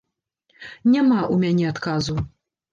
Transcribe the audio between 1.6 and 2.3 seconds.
адказу.